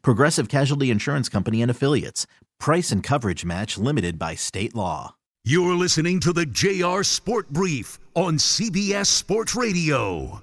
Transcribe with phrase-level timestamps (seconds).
[0.00, 2.26] Progressive Casualty Insurance Company and Affiliates.
[2.58, 5.16] Price and coverage match limited by state law.
[5.44, 10.40] You're listening to the JR Sport Brief on CBS Sports Radio.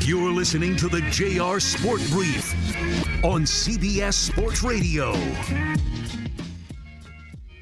[0.00, 2.52] You're listening to the JR Sport Brief
[3.24, 5.12] on CBS Sports Radio.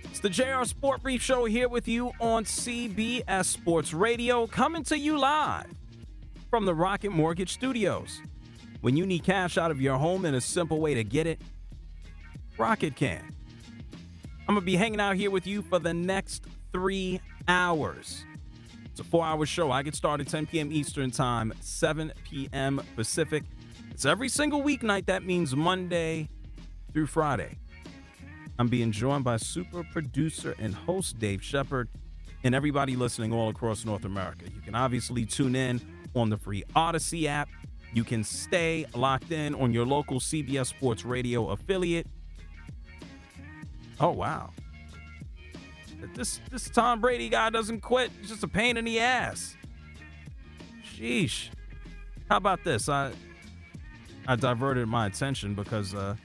[0.04, 4.98] It's the JR Sport Brief Show here with you on CBS Sports Radio, coming to
[4.98, 5.66] you live
[6.48, 8.22] from the Rocket Mortgage Studios.
[8.80, 11.40] When you need cash out of your home and a simple way to get it,
[12.58, 13.34] Rocket can.
[14.48, 18.24] I'm going to be hanging out here with you for the next three hours.
[18.86, 19.70] It's a four hour show.
[19.70, 20.72] I get started 10 p.m.
[20.72, 22.82] Eastern Time, 7 p.m.
[22.96, 23.44] Pacific.
[23.90, 25.06] It's every single weeknight.
[25.06, 26.28] That means Monday
[26.92, 27.56] through Friday.
[28.58, 31.88] I'm being joined by super producer and host Dave Shepard
[32.42, 34.46] and everybody listening all across North America.
[34.54, 35.80] You can obviously tune in
[36.14, 37.48] on the free Audacy app.
[37.92, 42.06] You can stay locked in on your local CBS Sports Radio affiliate.
[43.98, 44.50] Oh, wow.
[46.14, 48.10] This this Tom Brady guy doesn't quit.
[48.20, 49.56] He's just a pain in the ass.
[50.82, 51.50] Sheesh.
[52.28, 52.88] How about this?
[52.88, 53.12] I
[54.26, 56.16] I diverted my attention because uh,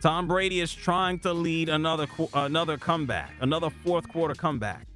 [0.00, 4.86] Tom Brady is trying to lead another another comeback, another fourth quarter comeback.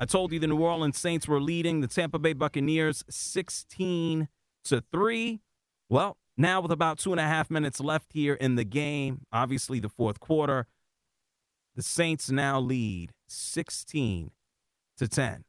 [0.00, 4.28] I told you the New Orleans Saints were leading the Tampa Bay Buccaneers 16
[4.68, 5.40] to 3.
[5.88, 9.80] Well, now with about two and a half minutes left here in the game, obviously
[9.80, 10.66] the fourth quarter,
[11.74, 14.30] the Saints now lead 16
[14.96, 15.44] to 10.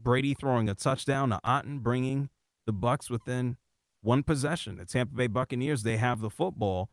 [0.00, 2.30] Brady throwing a touchdown to Otton, bringing
[2.66, 3.56] the Bucs within
[4.02, 4.76] one possession.
[4.76, 6.88] The Tampa Bay Buccaneers, they have the football.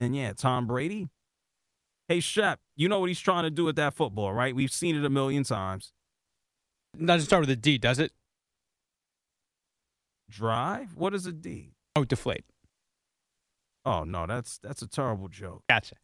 [0.00, 1.08] And yeah, Tom Brady.
[2.08, 4.54] Hey, Shep, you know what he's trying to do with that football, right?
[4.54, 5.92] We've seen it a million times.
[7.02, 8.12] Doesn't start with a D, does it?
[10.30, 10.96] Drive?
[10.96, 11.72] What is a D?
[11.94, 12.44] Oh, deflate.
[13.84, 15.62] Oh no, that's that's a terrible joke.
[15.68, 15.94] Gotcha.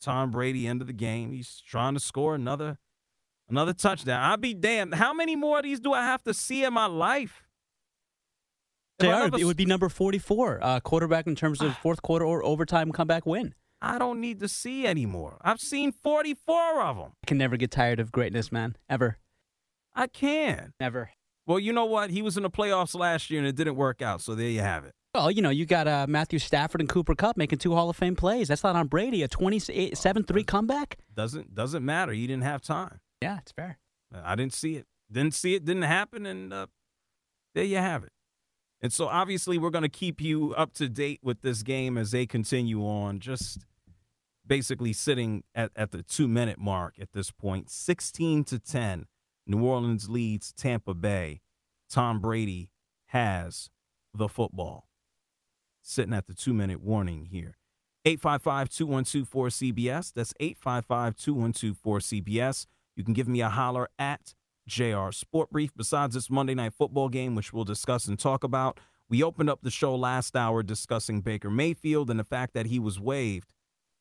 [0.00, 1.32] Tom Brady end of the game.
[1.32, 2.78] He's trying to score another
[3.48, 4.22] another touchdown.
[4.22, 4.94] I'll be damned.
[4.94, 7.42] How many more of these do I have to see in my life?
[8.98, 9.30] They are.
[9.38, 13.26] It would be number 44, uh, quarterback in terms of fourth quarter or overtime comeback
[13.26, 13.54] win.
[13.80, 15.38] I don't need to see anymore.
[15.40, 17.12] I've seen 44 of them.
[17.22, 18.76] I can never get tired of greatness, man.
[18.90, 19.18] Ever.
[19.94, 20.72] I can.
[20.80, 21.10] Never.
[21.48, 22.10] Well, you know what?
[22.10, 24.20] He was in the playoffs last year and it didn't work out.
[24.20, 24.92] So there you have it.
[25.14, 27.96] Well, you know, you got uh, Matthew Stafford and Cooper Kupp making two Hall of
[27.96, 28.48] Fame plays.
[28.48, 29.22] That's not on Brady.
[29.22, 30.98] A 27-3 comeback.
[31.16, 32.12] Doesn't doesn't matter.
[32.12, 33.00] He didn't have time.
[33.22, 33.78] Yeah, it's fair.
[34.14, 34.86] I didn't see it.
[35.10, 35.64] Didn't see it.
[35.64, 36.26] Didn't happen.
[36.26, 36.66] And uh,
[37.54, 38.12] there you have it.
[38.82, 42.10] And so obviously we're going to keep you up to date with this game as
[42.10, 43.20] they continue on.
[43.20, 43.64] Just
[44.46, 49.06] basically sitting at, at the two minute mark at this point, 16 to 10.
[49.48, 51.40] New Orleans leads Tampa Bay.
[51.90, 52.70] Tom Brady
[53.06, 53.70] has
[54.14, 54.88] the football
[55.80, 57.56] sitting at the two minute warning here.
[58.04, 60.12] 855 212 4CBS.
[60.12, 62.66] That's 855 212 4CBS.
[62.94, 64.34] You can give me a holler at
[64.66, 65.70] JR Sport Brief.
[65.74, 68.78] Besides this Monday night football game, which we'll discuss and talk about,
[69.08, 72.78] we opened up the show last hour discussing Baker Mayfield and the fact that he
[72.78, 73.54] was waived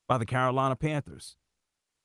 [0.07, 1.37] by the Carolina Panthers.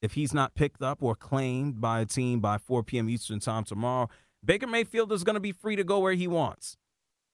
[0.02, 3.08] If he's not picked up or claimed by a team by 4 p.m.
[3.08, 4.10] Eastern Time tomorrow,
[4.44, 6.76] Baker Mayfield is going to be free to go where he wants.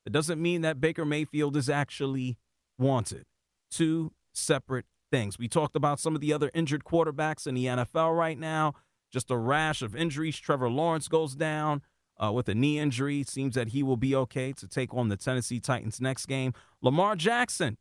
[0.04, 2.36] It doesn't mean that Baker Mayfield is actually
[2.78, 3.24] wanted.
[3.70, 5.38] Two separate things.
[5.38, 8.74] We talked about some of the other injured quarterbacks in the NFL right now.
[9.10, 10.38] Just a rash of injuries.
[10.38, 11.82] Trevor Lawrence goes down
[12.22, 13.22] uh, with a knee injury.
[13.22, 16.52] Seems that he will be okay to take on the Tennessee Titans next game.
[16.82, 17.78] Lamar Jackson,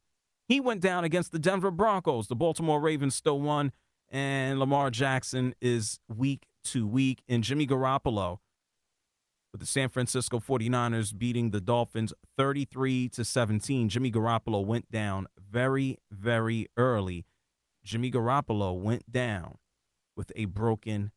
[0.48, 2.28] he went down against the Denver Broncos.
[2.28, 3.74] The Baltimore Ravens still won,
[4.10, 7.24] and Lamar Jackson is week to week.
[7.28, 8.40] And Jimmy Garoppolo
[9.52, 13.90] with the San Francisco 49ers beating the Dolphins 33 to 17.
[13.90, 17.26] Jimmy Garoppolo went down very, very early,
[17.84, 19.58] Jimmy Garoppolo went down
[20.16, 21.12] with a broken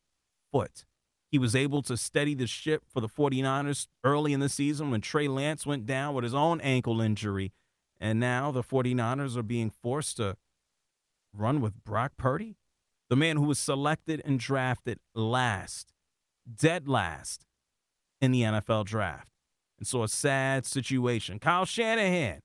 [0.52, 0.84] foot.
[1.30, 5.00] He was able to steady the ship for the 49ers early in the season when
[5.00, 7.52] Trey Lance went down with his own ankle injury.
[8.00, 10.36] And now the 49ers are being forced to
[11.32, 12.56] run with Brock Purdy,
[13.10, 15.92] the man who was selected and drafted last,
[16.52, 17.44] dead last
[18.20, 19.28] in the NFL draft.
[19.78, 21.40] And so a sad situation.
[21.40, 22.40] Kyle Shanahan,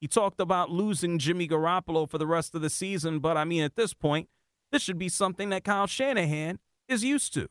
[0.00, 3.62] he talked about losing Jimmy Garoppolo for the rest of the season, but I mean,
[3.62, 4.28] at this point,
[4.70, 7.48] this should be something that Kyle Shanahan is used to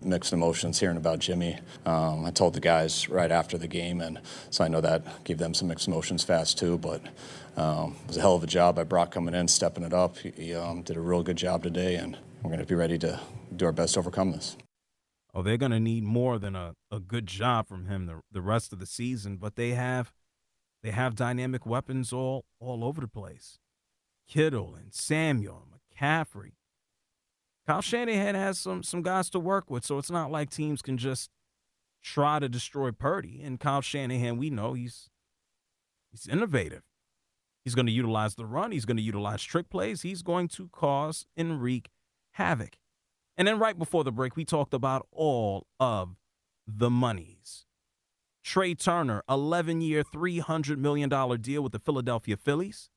[0.00, 1.58] mixed emotions hearing about Jimmy.
[1.84, 4.20] Um, I told the guys right after the game, and
[4.50, 6.78] so I know that gave them some mixed emotions fast too.
[6.78, 7.02] But
[7.56, 10.18] um, it was a hell of a job by Brock coming in, stepping it up.
[10.18, 12.98] He, he um, did a real good job today, and we're going to be ready
[12.98, 13.20] to
[13.54, 14.56] do our best to overcome this.
[15.34, 18.40] Oh, they're going to need more than a, a good job from him the, the
[18.40, 20.12] rest of the season, but they have
[20.82, 23.58] they have dynamic weapons all all over the place.
[24.28, 26.52] Kittle and Samuel McCaffrey
[27.66, 30.96] Kyle Shanahan has some some guys to work with, so it's not like teams can
[30.96, 31.30] just
[32.02, 33.40] try to destroy Purdy.
[33.42, 35.10] And Kyle Shanahan, we know he's
[36.10, 36.82] he's innovative.
[37.64, 38.70] He's going to utilize the run.
[38.70, 40.02] He's going to utilize trick plays.
[40.02, 41.90] He's going to cause and wreak
[42.34, 42.78] havoc.
[43.36, 46.16] And then right before the break, we talked about all of
[46.64, 47.66] the monies.
[48.44, 51.08] Trea Turner, 11 year, $300 million
[51.40, 52.88] deal with the Philadelphia Phillies.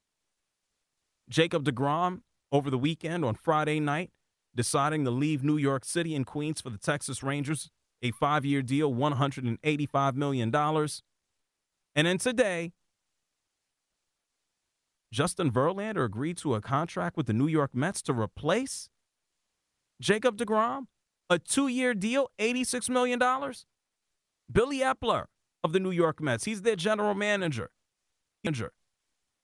[1.27, 2.21] Jacob DeGrom
[2.51, 4.12] over the weekend on Friday night
[4.55, 7.69] deciding to leave New York City and Queens for the Texas Rangers,
[8.01, 10.53] a five year deal, $185 million.
[10.53, 12.71] And then today,
[15.11, 18.89] Justin Verlander agreed to a contract with the New York Mets to replace
[19.99, 20.85] Jacob DeGrom,
[21.29, 23.19] a two year deal, $86 million.
[24.51, 25.25] Billy Eppler
[25.63, 27.71] of the New York Mets, he's their general manager.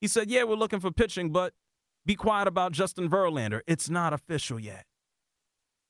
[0.01, 1.53] He said, Yeah, we're looking for pitching, but
[2.05, 3.61] be quiet about Justin Verlander.
[3.67, 4.85] It's not official yet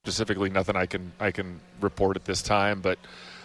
[0.06, 3.00] specifically nothing I can I can report at this time, but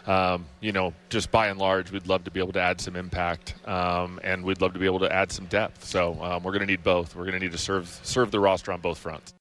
[0.07, 2.97] um, you know, just by and large, we'd love to be able to add some
[2.97, 5.85] impact, um, and we'd love to be able to add some depth.
[5.85, 7.17] So um, we're going to need both.
[7.17, 9.33] We're going to need to serve serve the roster on both fronts.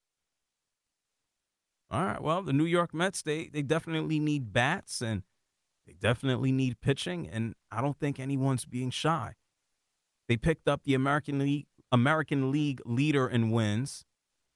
[1.92, 2.22] All right.
[2.22, 5.24] Well, the New York Mets they they definitely need bats and
[5.86, 9.34] they definitely need pitching, and I don't think anyone's being shy.
[10.30, 14.06] They picked up the American League American League leader in wins,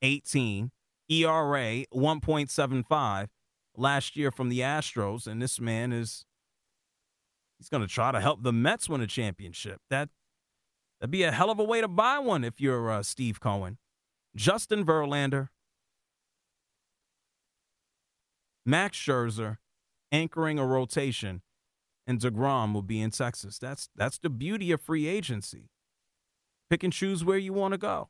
[0.02, 0.72] 18.
[1.10, 3.28] ERA 1.75
[3.76, 6.26] last year from the Astros, and this man is
[7.58, 9.80] he's going to try to help the Mets win a championship.
[9.90, 10.10] That
[11.00, 13.78] that'd be a hell of a way to buy one if you're uh, Steve Cohen.
[14.36, 15.50] Justin Verlander,
[18.66, 19.58] Max Scherzer,
[20.12, 21.42] anchoring a rotation,
[22.08, 23.60] and Degrom will be in Texas.
[23.60, 25.70] That's that's the beauty of free agency.
[26.70, 28.10] Pick and choose where you want to go.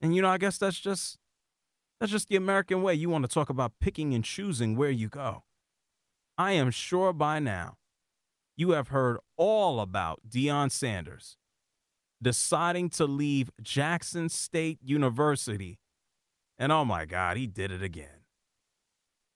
[0.00, 1.18] And you know, I guess that's just
[2.02, 2.94] that's just the American way.
[2.94, 5.44] You want to talk about picking and choosing where you go.
[6.36, 7.76] I am sure by now
[8.56, 11.36] you have heard all about Deion Sanders
[12.20, 15.78] deciding to leave Jackson State University.
[16.58, 18.24] And oh my God, he did it again.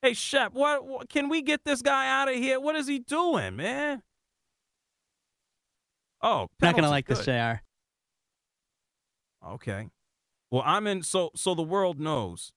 [0.02, 2.58] Hey, Shep, what, what can we get this guy out of here?
[2.58, 4.02] What is he doing, man?
[6.20, 7.18] Oh, not gonna like good.
[7.18, 7.60] this, Jr.
[9.52, 9.86] Okay.
[10.50, 11.02] Well, I'm in.
[11.02, 12.52] So, so the world knows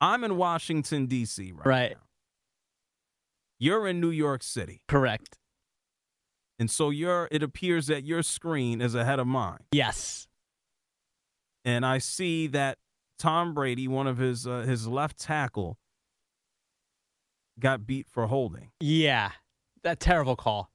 [0.00, 1.52] I'm in Washington, D.C.
[1.52, 1.90] right, right.
[1.92, 2.02] now.
[3.58, 4.82] You're in New York City.
[4.88, 5.38] Correct.
[6.58, 9.60] And so your it appears that your screen is ahead of mine.
[9.70, 10.26] Yes.
[11.64, 12.78] And I see that
[13.18, 15.78] Tom Brady, one of his uh, his left tackle,
[17.58, 18.70] got beat for holding.
[18.80, 19.30] Yeah.
[19.84, 20.70] That terrible call.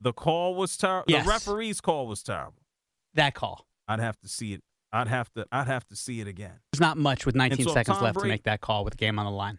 [0.00, 1.06] The call was terrible.
[1.08, 1.24] Yes.
[1.24, 2.62] The referee's call was terrible.
[3.14, 3.66] That call.
[3.90, 6.60] I'd have to see it I'd have to I'd have to see it again.
[6.72, 8.96] There's not much with 19 so seconds Tom left Brady, to make that call with
[8.96, 9.58] game on the line.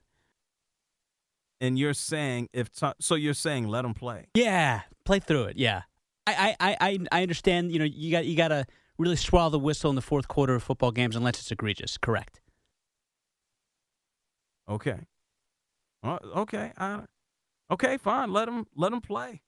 [1.60, 4.28] And you're saying if Tom, so you're saying let him play.
[4.34, 5.58] Yeah, play through it.
[5.58, 5.84] Yeah,
[6.26, 7.72] I I I I understand.
[7.72, 8.66] You know, you got you got to
[8.98, 11.98] really swallow the whistle in the fourth quarter of football games unless it's egregious.
[11.98, 12.42] Correct.
[14.68, 15.00] Okay.
[16.04, 16.72] Okay.
[16.78, 17.02] Uh,
[17.70, 17.98] okay.
[17.98, 18.34] Fine.
[18.34, 19.42] Let him let him play.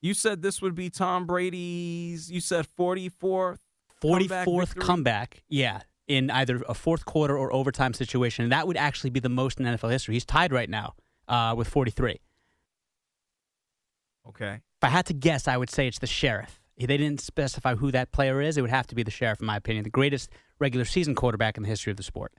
[0.00, 2.30] You said this would be Tom Brady's.
[2.30, 3.58] You said 44th
[4.02, 8.44] 44th comeback, yeah, in either a fourth quarter or overtime situation.
[8.44, 10.14] And that would actually be the most in NFL history.
[10.14, 10.94] He's tied right now
[11.26, 12.20] uh, with 43.
[14.28, 14.54] Okay.
[14.54, 16.60] If I had to guess, I would say it's the Sheriff.
[16.78, 18.56] They didn't specify who that player is.
[18.56, 21.56] It would have to be the Sheriff, in my opinion, the greatest regular season quarterback
[21.56, 22.32] in the history of the sport.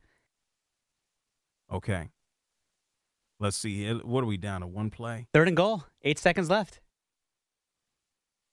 [1.72, 2.10] Okay.
[3.38, 3.92] Let's see.
[3.92, 4.68] What are we down to?
[4.68, 5.28] One play?
[5.34, 5.84] Third and goal.
[6.04, 6.80] Eight seconds left.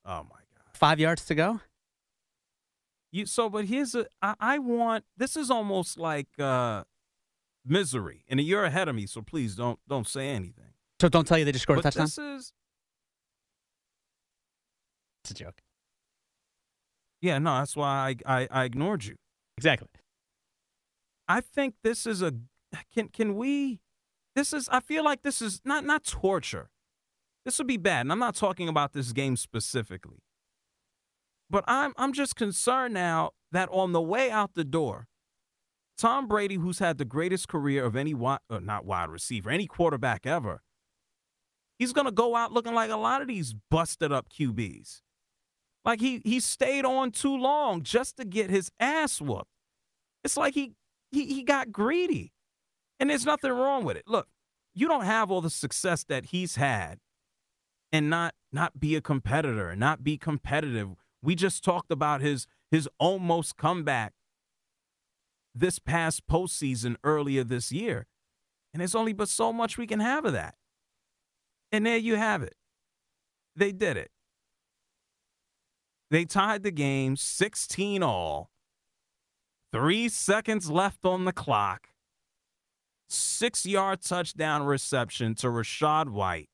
[0.06, 0.74] Oh my God.
[0.74, 1.60] Five yards to go.
[3.12, 4.06] You so, but here's a.
[4.22, 5.04] I, I want.
[5.16, 6.84] This is almost like uh
[7.64, 10.72] misery, and you're ahead of me, so please don't don't say anything.
[11.00, 12.04] So don't tell you they just scored but a touchdown.
[12.06, 12.52] this is
[15.24, 15.60] It's a joke.
[17.20, 17.38] yeah.
[17.38, 19.16] No, that's why I I, I ignored you.
[19.56, 19.88] Exactly.
[21.28, 22.34] I think this is a
[22.94, 23.80] can can we
[24.34, 26.70] this is I feel like this is not not torture.
[27.46, 28.00] This would be bad.
[28.00, 30.18] And I'm not talking about this game specifically.
[31.48, 35.06] But I'm I'm just concerned now that on the way out the door,
[35.96, 39.68] Tom Brady, who's had the greatest career of any wide, uh, not wide receiver, any
[39.68, 40.60] quarterback ever,
[41.78, 45.02] he's gonna go out looking like a lot of these busted up QBs.
[45.84, 49.46] Like he he stayed on too long just to get his ass whooped.
[50.24, 50.72] It's like he
[51.12, 52.32] he he got greedy.
[52.98, 54.04] And there's nothing wrong with it.
[54.08, 54.26] Look,
[54.74, 56.98] you don't have all the success that he's had
[57.96, 60.90] and not not be a competitor and not be competitive.
[61.22, 64.12] We just talked about his his almost comeback
[65.54, 68.06] this past postseason earlier this year.
[68.74, 70.56] And there's only but so much we can have of that.
[71.72, 72.56] And there you have it.
[73.54, 74.10] They did it.
[76.10, 78.50] They tied the game 16 all.
[79.72, 81.88] Three seconds left on the clock.
[83.08, 86.50] Six yard touchdown reception to Rachaad White.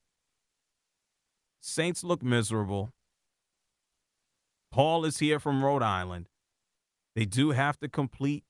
[1.65, 2.93] Saints look miserable.
[4.73, 6.27] Paul is here from Rhode Island.
[7.15, 8.43] They do have to complete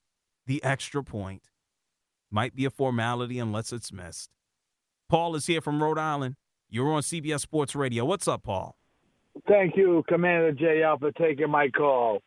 [0.46, 1.42] the extra point.
[2.30, 4.30] Might be a formality unless it's missed.
[5.10, 6.36] Paul is here from Rhode Island.
[6.70, 8.06] You're on CBS Sports Radio.
[8.06, 8.78] What's up, Paul?
[9.46, 12.22] Thank you, Commander JL, for taking my call.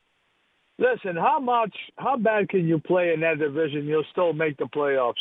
[0.77, 3.85] Listen, how much, how bad can you play in that division?
[3.85, 5.13] You'll still make the playoffs.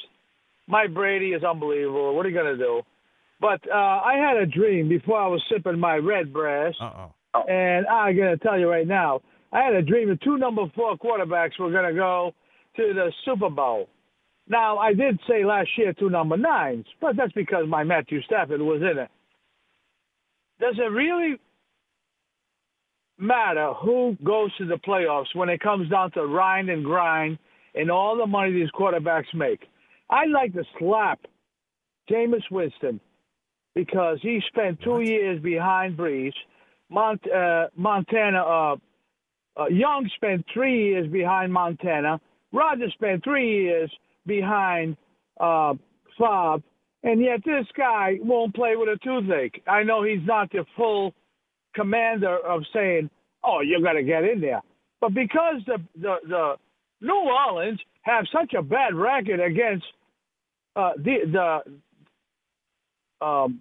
[0.67, 2.15] My Brady is unbelievable.
[2.15, 2.83] What are you going to do?
[3.41, 7.43] But uh, I had a dream before I was sipping my red brass, Uh oh.
[7.49, 9.21] and I'm going to tell you right now,
[9.53, 12.33] I had a dream that two number four quarterbacks were going to go
[12.77, 13.89] to the Super Bowl.
[14.49, 18.61] Now, I did say last year two number nines, but that's because my Matthew Stafford
[18.61, 19.11] was in it.
[20.61, 21.37] Does it really
[23.19, 27.39] matter who goes to the playoffs when it comes down to rind and grind
[27.75, 29.61] and all the money these quarterbacks make?
[30.11, 31.21] I'd like to slap
[32.11, 33.01] Jameis Winston
[33.75, 36.33] because he spent two years behind Brees.
[36.91, 38.77] Mont, uh, Montana, uh,
[39.57, 42.21] uh, Young spent three years behind Montana.
[42.53, 43.91] Rodgers spent three years
[44.27, 44.97] behind
[45.41, 45.75] uh,
[46.19, 46.63] Favre.
[47.03, 49.63] And yet this guy won't play with a toothache.
[49.67, 51.13] I know he's not the full
[51.75, 53.11] commander of saying,
[53.45, 54.63] "Oh, you got to get in there,"
[55.03, 56.57] but because the the, the
[57.03, 59.85] New Orleans have such a bad record against
[60.77, 61.59] uh, the the
[63.25, 63.61] um,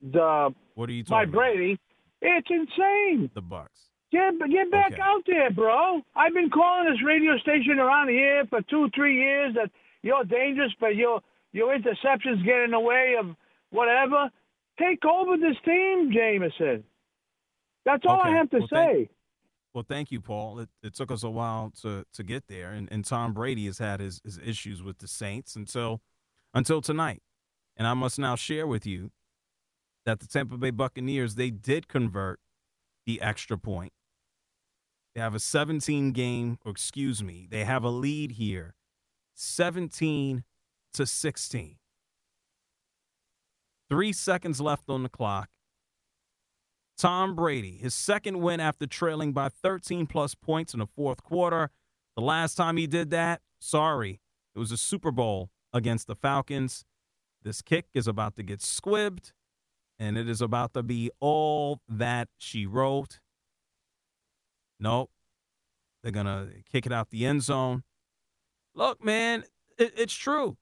[0.00, 1.34] the What are you talking about?
[1.38, 1.78] Brady,
[2.20, 3.30] it's insane.
[3.34, 3.66] The Bucs.
[4.10, 5.00] Get get back Okay.
[5.02, 6.02] out there, bro.
[6.14, 9.70] I've been calling this radio station around here for two, three years that
[10.02, 11.20] you're dangerous, but your
[11.52, 13.34] your interceptions get in the way of
[13.70, 14.30] whatever.
[14.78, 16.84] Take over this team, Jameson.
[17.84, 19.10] That's all I have to Well, thank- say.
[19.74, 20.58] Well, thank you, Paul.
[20.60, 23.78] It, it took us a while to to get there, and, and Tom Brady has
[23.78, 26.02] had his, his issues with the Saints until
[26.52, 27.22] until tonight.
[27.82, 29.10] And I must now share with you
[30.06, 32.38] that the Tampa Bay Buccaneers they did convert
[33.06, 33.92] the extra point.
[35.16, 38.76] They have a 17 game, or excuse me, they have a lead here,
[39.34, 40.44] 17
[40.94, 41.74] to 16.
[43.90, 45.48] Three seconds left on the clock.
[46.96, 51.70] Tom Brady, his second win after trailing by 13 plus points in the fourth quarter.
[52.14, 54.20] The last time he did that, sorry,
[54.54, 56.84] it was a Super Bowl against the Falcons.
[57.42, 59.32] This kick is about to get squibbed,
[59.98, 63.20] and it is about to be all that she wrote.
[64.78, 65.10] Nope.
[66.02, 67.84] They're going to kick it out the end zone.
[68.74, 69.44] Look, man,
[69.78, 70.56] it, it's true.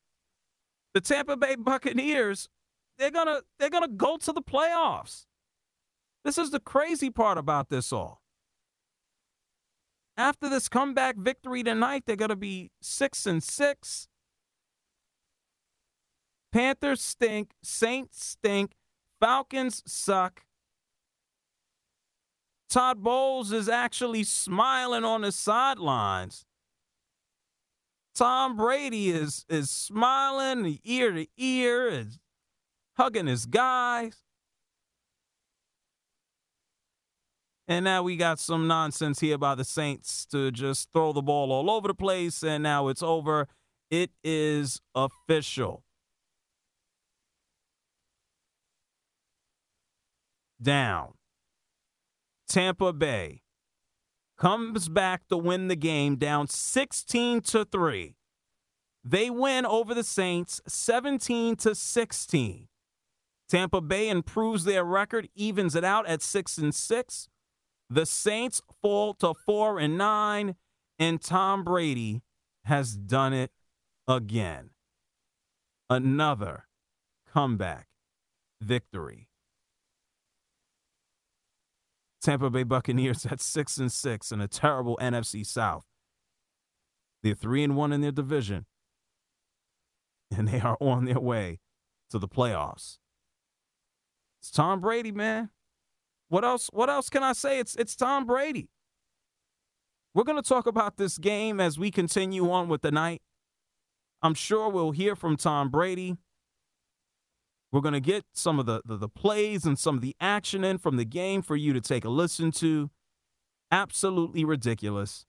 [0.95, 2.49] The Tampa Bay Buccaneers,
[2.99, 5.27] they're going to they're going to go to the playoffs.
[6.25, 8.21] This is the crazy part about this all.
[10.17, 14.09] After this comeback victory tonight, they're going to be 6 and 6.
[16.53, 18.73] Panthers stink, Saints stink,
[19.21, 20.43] Falcons suck.
[22.69, 26.45] Todd Bowles is actually smiling on the sidelines.
[28.15, 32.19] Tom Brady is is smiling ear to ear, is
[32.97, 34.23] hugging his guys.
[37.67, 41.53] And now we got some nonsense here by the Saints to just throw the ball
[41.53, 43.47] all over the place, and now it's over.
[43.91, 45.85] It is official.
[50.63, 51.15] Down
[52.49, 53.43] Tampa Bay
[54.37, 58.17] comes back to win the game down 16 to 3.
[59.05, 62.69] They win over the Saints 17 to 16.
[63.49, 67.29] Tampa Bay improves their record, evens it out at 6 and 6.
[67.89, 70.57] The Saints fall to 4 and 9
[70.99, 72.23] and Tom Brady
[72.65, 73.53] has done it
[74.07, 74.71] again.
[75.89, 76.67] Another
[77.33, 77.89] comeback
[78.61, 79.30] victory.
[82.23, 85.85] Tampa Bay Buccaneers at 6 and 6 in a terrible NFC South.
[87.23, 88.67] They're 3 and 1 in their division
[90.37, 91.61] and they are on their way
[92.11, 92.99] to the playoffs.
[94.41, 95.51] It's Tom Brady, man.
[96.29, 97.59] What else what else can I say?
[97.59, 98.71] It's it's Tom Brady.
[100.15, 103.23] We're going to talk about this game as we continue on with the night.
[104.23, 106.17] I'm sure we'll hear from Tom Brady.
[107.73, 110.65] We're going to get some of the, the, the, plays and some of the action
[110.65, 112.91] in from the game for you to take a listen to.
[113.71, 115.27] Absolutely ridiculous.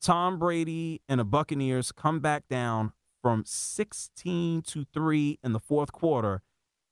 [0.00, 2.92] Tom Brady and the Buccaneers come back down
[3.22, 6.42] from 16 to 3 in the fourth quarter.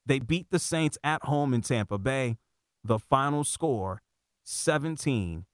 [0.04, 2.36] They beat the Saints at home in Tampa Bay.
[2.84, 4.02] The final score
[4.44, 5.44] 17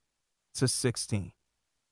[0.55, 1.33] to 16.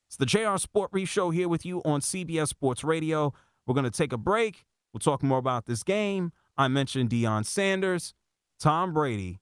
[0.06, 3.32] It's the JR Sport Brief Show here with you on CBS Sports Radio.
[3.66, 4.66] We're going to take a break.
[4.92, 6.32] We'll talk more about this game.
[6.60, 8.12] I mentioned Deion Sanders.
[8.60, 9.40] Tom Brady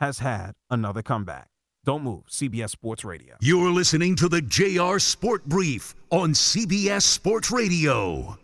[0.00, 1.48] has had another comeback.
[1.86, 2.24] Don't move.
[2.28, 3.36] CBS Sports Radio.
[3.40, 8.36] You're listening to the JR Sport Brief on CBS Sports Radio.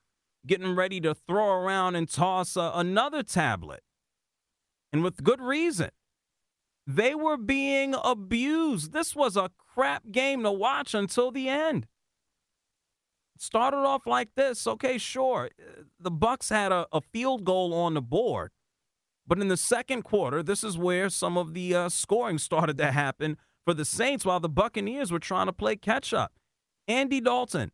[0.45, 3.81] getting ready to throw around and toss a, another tablet.
[4.91, 5.89] And with good reason.
[6.85, 8.91] They were being abused.
[8.91, 11.87] This was a crap game to watch until the end.
[13.37, 14.67] started off like this.
[14.67, 15.49] Okay, sure.
[15.99, 18.51] The Bucs had a, a field goal on the board
[19.27, 22.91] but in the second quarter, this is where some of the uh, scoring started to
[22.91, 26.33] happen for the Saints while the Buccaneers were trying to play catch up.
[26.87, 27.71] Andy Dalton,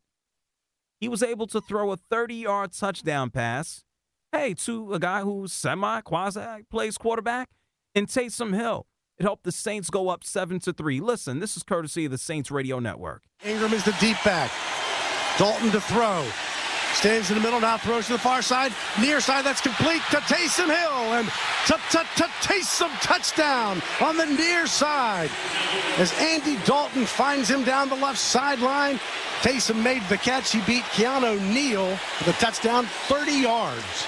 [0.99, 3.83] he was able to throw a 30 yard touchdown pass,
[4.31, 7.49] hey, to a guy who semi quasi plays quarterback,
[7.95, 8.85] and Taysom Hill.
[9.17, 11.01] It helped the Saints go up 7 to 3.
[11.01, 13.23] Listen, this is courtesy of the Saints Radio Network.
[13.43, 14.49] Ingram is the deep back.
[15.37, 16.25] Dalton to throw.
[16.93, 18.73] Stands in the middle, now throws to the far side.
[18.99, 21.13] Near side, that's complete to Taysom Hill.
[21.13, 21.27] And
[21.67, 25.29] Taysom touchdown on the near side.
[25.97, 28.99] As Andy Dalton finds him down the left sideline.
[29.41, 30.51] Taysom made the catch.
[30.51, 34.07] He beat Keanu Neal with a touchdown, 30 yards.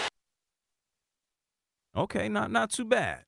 [1.96, 3.26] Okay, not not too bad.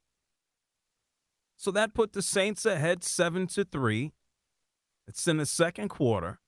[1.57, 4.11] So that put the Saints ahead seven to three.
[5.07, 6.39] It's in the second quarter.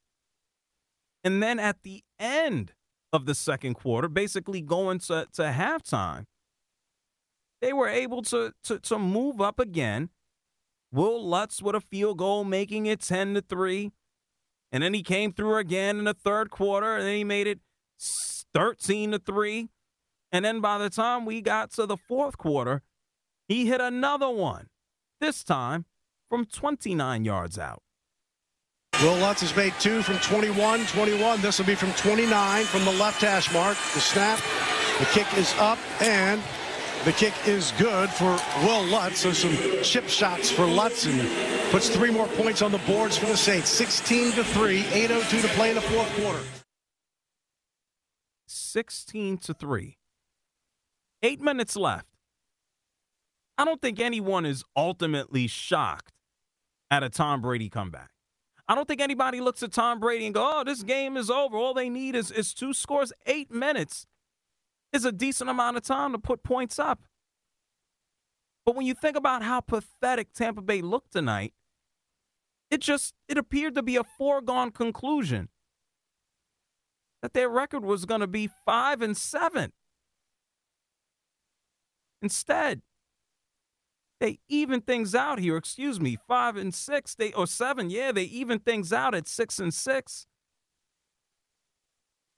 [1.24, 2.74] And then at the end
[3.15, 6.25] of the second quarter, basically going to, to halftime,
[7.62, 10.10] they were able to, to, to move up again.
[10.91, 13.91] Wil Lutz with a field goal, making it 10 to 3.
[14.71, 17.60] And then he came through again in the third quarter, and then he made it
[18.54, 19.69] 13 to 3.
[20.32, 22.82] And then by the time we got to the fourth quarter,
[23.47, 24.67] he hit another one,
[25.19, 25.86] this time
[26.30, 27.82] from 29 yards out.
[29.01, 31.41] Wil Lutz has made two from 21, 21.
[31.41, 33.77] This will be from 29 from the left hash mark.
[33.93, 34.39] The snap,
[34.99, 36.41] the kick is up, and
[37.05, 39.19] The kick is good for Wil Lutz.
[39.19, 41.21] So some chip shots for Lutz and
[41.69, 43.69] puts three more points on the boards for the Saints.
[43.69, 46.39] 16 to 3, 8.02 to play in the fourth quarter.
[48.47, 49.97] 16 to 3.
[51.21, 52.08] Eight minutes left.
[53.55, 56.13] I don't think anyone is ultimately shocked
[56.89, 58.14] at a Tom Brady comeback.
[58.67, 61.56] I don't think anybody looks at Tom Brady and go, oh, this game is over.
[61.56, 63.13] All they need is, is two scores.
[63.28, 64.08] Eight minutes
[64.91, 67.04] is a decent amount of time to put points up.
[68.65, 71.54] But when you think about how pathetic Tampa Bay looked tonight,
[72.71, 75.49] it just it appeared to be a foregone conclusion
[77.21, 79.71] that their record was going to be 5 and 7.
[82.21, 82.82] Instead,
[84.19, 88.23] they even things out here, excuse me, 5 and 6, they or 7, yeah, they
[88.23, 90.28] even things out at 6 and 6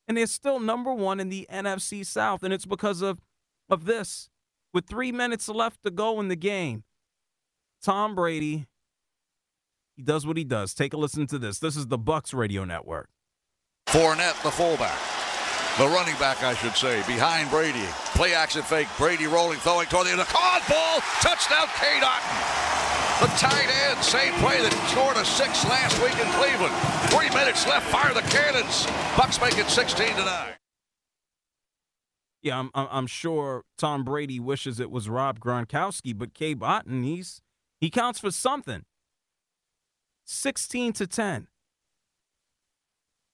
[0.07, 2.43] and they're still number one in the NFC South.
[2.43, 3.19] And it's because of,
[3.69, 4.29] of this.
[4.73, 6.83] With three minutes left to go in the game,
[7.81, 8.67] Tom Brady,
[9.95, 10.73] he does what he does.
[10.73, 11.59] Take a listen to this.
[11.59, 13.09] This is the Bucs Radio Network.
[13.87, 14.97] Fournette, the fullback.
[15.77, 17.85] The running back, I should say, behind Brady.
[18.17, 18.88] Play action fake.
[18.97, 20.21] Brady rolling, throwing toward the end.
[20.21, 21.01] Caught ball.
[21.21, 22.67] Touchdown, Otton.
[23.21, 26.73] The tight end, same play that scored a six last week in Cleveland.
[27.12, 27.86] Three minutes left.
[27.91, 28.88] Fire the cannons.
[29.13, 30.53] Bucs make it 16 to nine.
[32.41, 37.43] Yeah, I'm, I'm sure Tom Brady wishes it was Rob Gronkowski, but Cade Otton, he's
[37.80, 38.84] he counts for something.
[40.25, 41.47] 16 to 10.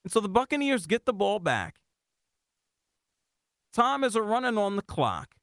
[0.03, 1.77] And so the Buccaneers get the ball back.
[3.73, 5.35] Tom is a running on the clock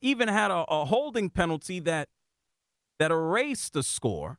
[0.00, 2.08] even had a, a holding penalty that
[2.98, 4.38] that erased the score.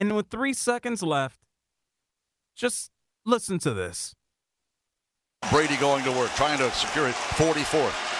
[0.00, 1.38] And with three seconds left,
[2.56, 2.90] just
[3.24, 4.14] listen to this.
[5.50, 8.11] Brady going to work, trying to secure it 44th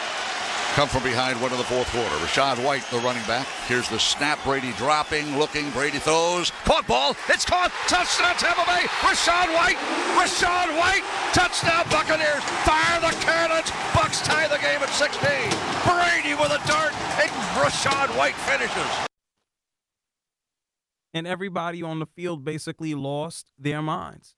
[0.72, 2.14] come from behind one in the fourth quarter.
[2.24, 3.46] Rachaad White, the running back.
[3.66, 4.42] Here's the snap.
[4.44, 5.70] Brady dropping, looking.
[5.70, 6.50] Brady throws.
[6.64, 7.16] Caught ball.
[7.28, 7.70] It's caught.
[7.88, 8.88] Touchdown Tampa Bay.
[9.04, 9.76] Rachaad White.
[10.16, 11.04] Rachaad White.
[11.34, 12.42] Touchdown Buccaneers.
[12.64, 13.70] Fire the cannons.
[13.92, 15.20] Bucs tie the game at 16.
[15.84, 16.92] Brady with a dart.
[17.20, 17.30] And
[17.60, 19.06] Rachaad White finishes.
[21.14, 24.36] And everybody on the field basically lost their minds.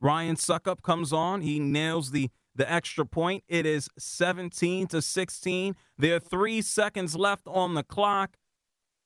[0.00, 1.42] Ryan Succop comes on.
[1.42, 3.44] He nails the the extra point.
[3.48, 5.76] It is 17 to 16.
[5.96, 8.36] There are three seconds left on the clock.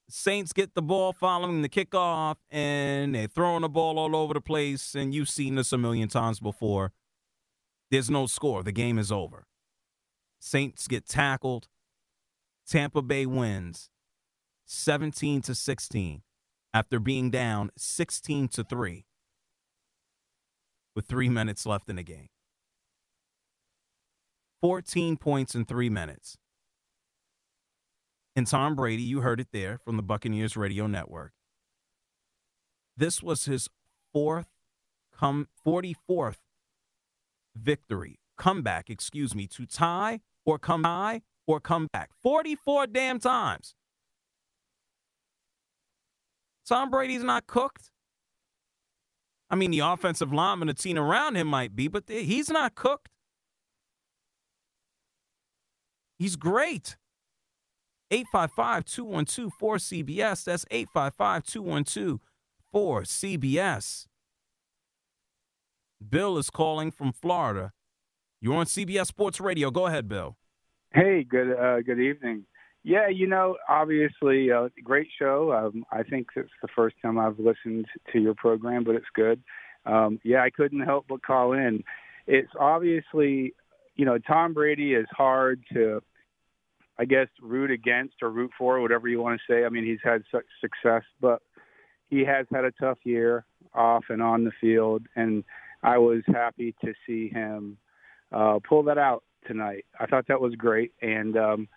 [0.08, 4.40] Saints get the ball following the kickoff, and they're throwing the ball all over the
[4.40, 4.94] place.
[4.94, 6.92] And you've seen this a million times before.
[7.90, 8.62] There's no score.
[8.62, 9.46] The game is over.
[10.40, 11.68] Saints get tackled.
[12.66, 13.90] Tampa Bay wins
[14.64, 16.22] 17 to 16
[16.72, 19.04] after being down 16 to 3
[20.96, 22.28] with three minutes left in the game.
[24.62, 26.38] 14 points in three minutes.
[28.34, 31.32] And Tom Brady, you heard it there from the Buccaneers Radio Network.
[32.96, 33.68] This was his
[34.12, 34.46] fourth,
[35.14, 36.36] come 44th
[37.56, 42.10] victory, comeback, excuse me, to tie or come tie or come back.
[42.22, 43.74] 44 damn times.
[46.66, 47.90] Tom Brady's not cooked.
[49.50, 53.11] I mean, the offensive lineman, the team around him might be, but he's not cooked.
[56.22, 56.96] He's great.
[58.12, 60.44] 855 212 4CBS.
[60.44, 62.20] That's 855 212
[62.72, 64.06] 4CBS.
[66.08, 67.72] Bill is calling from Florida.
[68.40, 69.72] You're on CBS Sports Radio.
[69.72, 70.36] Go ahead, Bill.
[70.94, 72.44] Hey, good uh, good evening.
[72.84, 75.52] Yeah, you know, obviously, uh, great show.
[75.52, 79.42] Um, I think it's the first time I've listened to your program, but it's good.
[79.86, 81.82] Um, yeah, I couldn't help but call in.
[82.28, 83.54] It's obviously,
[83.96, 86.00] you know, Tom Brady is hard to
[86.98, 89.64] I guess, root against or root for, whatever you want to say.
[89.64, 91.42] I mean, he's had such success, but
[92.10, 95.44] he has had a tough year off and on the field, and
[95.82, 97.78] I was happy to see him
[98.30, 99.84] uh, pull that out tonight.
[99.98, 100.92] I thought that was great.
[101.00, 101.68] And um,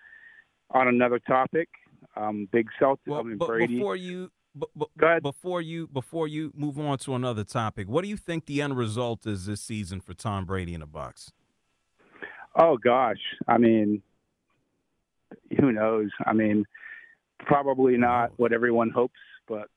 [0.71, 1.69] on another topic,
[2.15, 3.07] um, big Celtics.
[3.07, 3.75] Well, I mean, but Brady.
[3.77, 4.31] before you.
[4.57, 5.21] B- b- Go ahead.
[5.21, 8.77] Before you before you move on to another topic, what do you think the end
[8.77, 11.31] result is this season for Tom Brady in the Bucs?
[12.57, 14.01] Oh gosh, I mean,
[15.59, 16.09] who knows?
[16.25, 16.65] I mean,
[17.39, 19.67] probably not what everyone hopes, but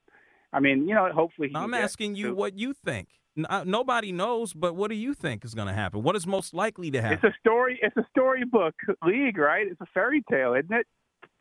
[0.52, 1.50] I mean, you know, hopefully.
[1.54, 3.08] I'm asking you to, what you think.
[3.48, 6.02] Uh, nobody knows, but what do you think is going to happen?
[6.02, 7.18] What is most likely to happen?
[7.22, 7.78] It's a story.
[7.82, 9.66] It's a storybook league, right?
[9.66, 10.87] It's a fairy tale, isn't it?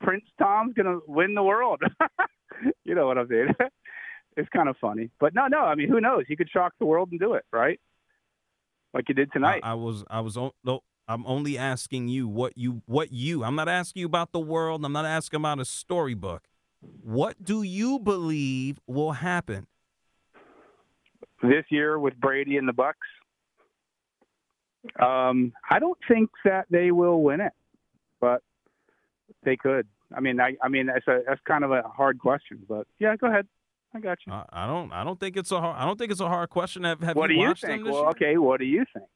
[0.01, 1.81] Prince Tom's going to win the world.
[2.83, 3.55] you know what I'm saying?
[4.37, 5.61] it's kind of funny, but no, no.
[5.61, 6.25] I mean, who knows?
[6.27, 7.79] He could shock the world and do it, right?
[8.93, 9.61] Like he did tonight.
[9.63, 13.43] I, I was, I was, on no, I'm only asking you what you what you.
[13.43, 14.83] I'm not asking you about the world.
[14.83, 16.43] I'm not asking about a storybook.
[17.01, 19.67] What do you believe will happen
[21.41, 22.93] this year with Brady and the Bucs?
[24.99, 27.53] Um, I don't think that they will win it,
[28.19, 28.41] but
[29.43, 29.87] they could.
[30.15, 33.15] I mean, I, I mean, that's a that's kind of a hard question, but yeah,
[33.15, 33.47] go ahead.
[33.93, 34.33] I got you.
[34.33, 34.91] I, I don't.
[34.91, 35.77] I don't think it's a hard.
[35.77, 36.83] I don't think it's a hard question.
[36.83, 37.85] Have, have what you do you think?
[37.85, 38.09] Well, year?
[38.09, 38.37] okay.
[38.37, 39.07] What do you think?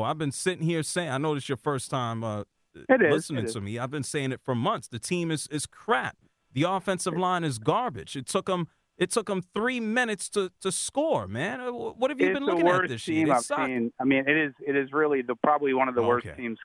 [0.00, 1.10] Oh, I've been sitting here saying.
[1.10, 3.78] I know this is your first time uh, is, listening to me.
[3.78, 4.88] I've been saying it for months.
[4.88, 6.16] The team is is crap.
[6.52, 8.16] The offensive line is garbage.
[8.16, 8.68] It took them.
[8.96, 11.60] It took them three minutes to, to score, man.
[11.60, 13.36] Uh, What have you it's been looking at this team year?
[13.36, 13.92] I've seen.
[13.98, 16.58] I mean, it is it is really the probably one of the worst teams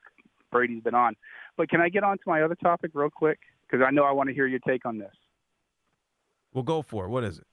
[0.50, 1.14] Brady's been on.
[1.56, 3.38] But can I get on to my other topic real quick?
[3.62, 5.12] Because I know I want to hear your take on this.
[6.52, 7.08] Well, go for it.
[7.08, 7.46] What is it?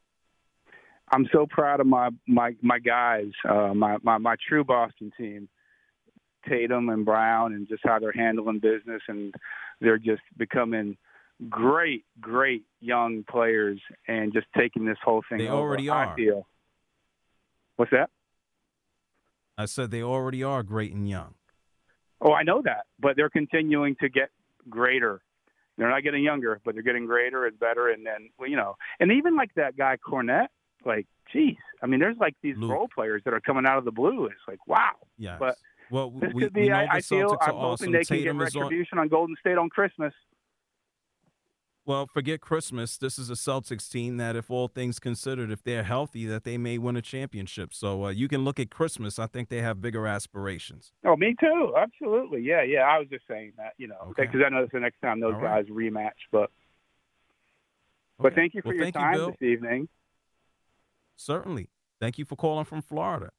[1.11, 5.49] I'm so proud of my my my guys, uh, my my my true Boston team,
[6.47, 9.33] Tatum and Brown, and just how they're handling business, and
[9.81, 10.97] they're just becoming
[11.49, 15.39] great, great young players, and just taking this whole thing.
[15.39, 16.15] They over, already I are.
[16.15, 16.47] feel.
[17.75, 18.09] What's that?
[19.57, 21.35] I said they already are great and young.
[22.21, 24.29] Oh, I know that, but they're continuing to get
[24.69, 25.21] greater.
[25.77, 27.89] They're not getting younger, but they're getting greater and better.
[27.89, 30.47] And then, well, you know, and even like that guy Kornet,
[30.85, 32.71] like, geez, I mean, there's like these Luke.
[32.71, 34.25] role players that are coming out of the blue.
[34.25, 34.91] It's like, wow.
[35.17, 35.37] Yes.
[35.39, 35.57] But
[35.93, 37.29] well, this we, could we know I, the I feel.
[37.29, 37.91] Celtics I'm are hoping awesome.
[37.91, 38.61] they can Tatum get is on.
[38.63, 40.13] retribution on Golden State on Christmas.
[41.85, 42.97] Well, forget Christmas.
[42.97, 46.57] This is a Celtics team that, if all things considered, if they're healthy, that they
[46.57, 47.73] may win a championship.
[47.73, 49.19] So uh, you can look at Christmas.
[49.19, 50.93] I think they have bigger aspirations.
[51.05, 51.73] Oh, me too.
[51.77, 52.41] Absolutely.
[52.41, 52.83] Yeah, yeah.
[52.83, 54.25] I was just saying that, you know, Okay.
[54.25, 55.65] because I know it's the next time those All right.
[55.65, 56.11] guys rematch.
[56.31, 56.49] But
[58.17, 58.35] but Okay.
[58.35, 59.31] thank you for Well, your you, time Bill.
[59.31, 59.89] this evening.
[61.17, 61.69] Certainly.
[61.99, 63.31] Thank you for calling from Florida.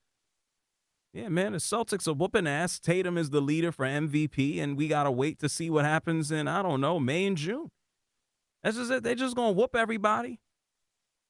[1.14, 2.80] Yeah, man, the Celtics are whooping ass.
[2.80, 6.48] Tatum is the leader for MVP, and we gotta wait to see what happens in
[6.48, 7.70] I don't know May and June.
[8.64, 9.04] That's just it.
[9.04, 10.40] They're just gonna whoop everybody.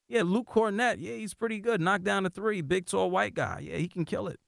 [0.08, 0.96] Yeah, Luke Kornet.
[0.98, 1.82] Yeah, he's pretty good.
[1.82, 2.62] Knock down a three.
[2.62, 3.60] Big tall white guy.
[3.62, 4.40] Yeah, he can kill it.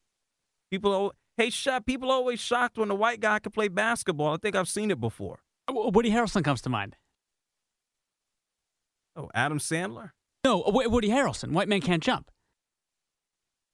[0.71, 1.85] People, hey, shot.
[1.85, 4.33] People always shocked when the white guy can play basketball.
[4.33, 5.41] I think I've seen it before.
[5.69, 6.97] Woody Harrelson comes to mind.
[9.15, 10.13] Oh, Adam Sandler.
[10.45, 11.53] No, Woody Harrelson.
[11.53, 12.31] White man can't jump.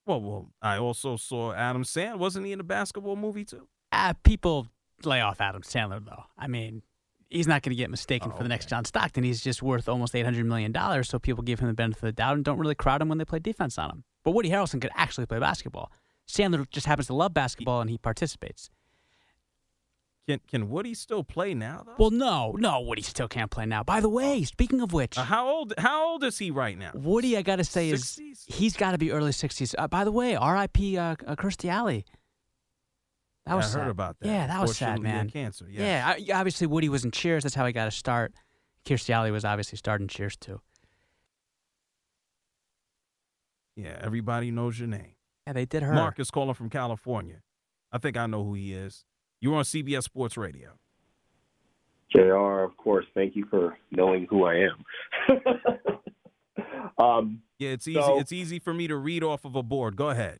[0.06, 2.18] Well, well, I also saw Adam Sandler.
[2.18, 3.68] Wasn't he in a basketball movie too?
[3.92, 4.68] Uh, people
[5.04, 6.24] lay off Adam Sandler, though.
[6.36, 6.82] I mean,
[7.28, 8.68] he's not going to get mistaken Oh, for the next.
[8.68, 9.22] John Stockton.
[9.22, 12.34] He's just worth almost $800 million, so people give him the benefit of the doubt
[12.36, 14.04] and don't really crowd him when they play defense on him.
[14.24, 15.92] But Woody Harrelson could actually play basketball.
[16.28, 18.70] Sandler just happens to love basketball and he participates.
[20.28, 21.94] Can Can Woody still play now though?
[21.98, 23.82] Well, no, no, Woody still can't play now.
[23.82, 26.92] By the way, speaking of which, Uh, how old How old is he right now?
[26.94, 29.74] Woody, I got to say, is he's got to be early 60s.
[29.76, 30.96] Uh, by the way, R.I.P.
[30.96, 32.04] Uh, uh, Kirstie Alley.
[33.46, 33.78] That Yeah, was I sad.
[33.80, 34.28] heard about that.
[34.28, 35.28] Yeah, that was sad, man.
[35.28, 35.80] cancer, yes.
[35.80, 37.42] Yeah, I, obviously Woody was in Cheers.
[37.42, 38.32] That's how he got to start.
[38.86, 40.60] Kirstie Alley was obviously starting Cheers too.
[43.76, 45.14] Yeah, everybody knows your name.
[45.46, 45.92] Yeah, they did her.
[45.92, 47.40] Mark is calling from California.
[47.90, 49.04] I think I know who he is.
[49.42, 50.70] You're on CBS Sports Radio.
[52.14, 54.84] JR, of course, thank you for knowing who I am.
[56.98, 58.00] um, Yeah, it's easy.
[58.00, 59.96] So- it's easy for me to read off of a board.
[59.96, 60.38] Go ahead.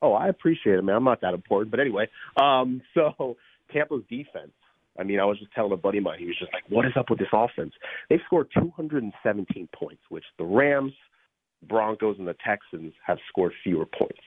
[0.00, 0.96] oh, I appreciate it, man.
[0.96, 1.70] I'm not that important.
[1.70, 3.36] But anyway, um, so
[3.72, 4.52] Tampa's defense.
[4.98, 6.86] I mean, I was just telling a buddy of mine, he was just like, what
[6.86, 7.72] is up with this offense?
[8.08, 10.92] They've scored 217 points, which the Rams,
[11.68, 14.20] Broncos, and the Texans have scored fewer points.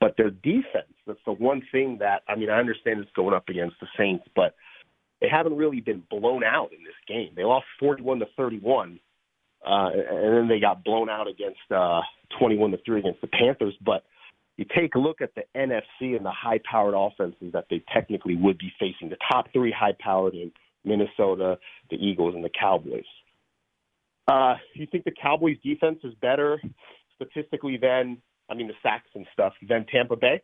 [0.00, 3.48] But their defense, that's the one thing that, I mean, I understand it's going up
[3.48, 4.54] against the Saints, but
[5.20, 7.30] they haven't really been blown out in this game.
[7.36, 9.00] They lost 41 to 31,
[9.66, 12.00] uh, and then they got blown out against uh,
[12.38, 13.74] 21 to 3 against the Panthers.
[13.84, 14.04] But
[14.56, 18.36] you take a look at the NFC and the high powered offenses that they technically
[18.36, 19.08] would be facing.
[19.08, 20.52] The top three high powered in
[20.84, 21.58] Minnesota,
[21.90, 23.04] the Eagles, and the Cowboys.
[24.28, 26.60] Uh, you think the Cowboys defense is better
[27.16, 28.18] statistically than,
[28.48, 30.42] I mean, the sacks and stuff, than Tampa Bay?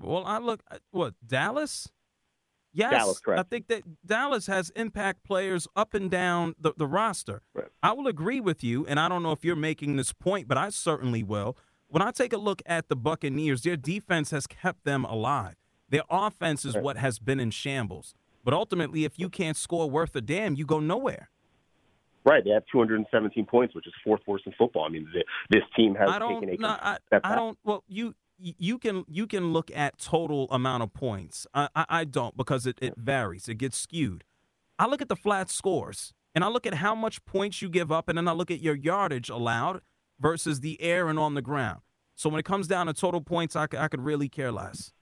[0.00, 1.88] Well, I look at what Dallas.
[2.72, 3.40] Yes, Dallas, correct.
[3.40, 7.42] I think that Dallas has impact players up and down the, the roster.
[7.52, 7.66] Right.
[7.82, 10.56] I will agree with you, and I don't know if you're making this point, but
[10.56, 11.56] I certainly will.
[11.88, 15.56] When I take a look at the Buccaneers, their defense has kept them alive.
[15.88, 16.84] Their offense is Right.
[16.84, 18.14] what has been in shambles.
[18.44, 21.28] But ultimately, if you can't score worth a damn, you go nowhere.
[22.24, 24.84] Right, they have 217 points, which is fourth worst in football.
[24.84, 26.40] I mean, th this team has I don't.
[26.40, 27.58] taken a No, I, I don't.
[27.64, 31.46] Well, you you can you can look at total amount of points.
[31.54, 33.48] I I, I don't because it, it varies.
[33.48, 34.24] It gets skewed.
[34.78, 37.90] I look at the flat scores and I look at how much points you give
[37.90, 39.80] up, and then I look at your yardage allowed
[40.18, 41.80] versus the air and on the ground.
[42.14, 44.92] So when it comes down to total points, I, I could really care less.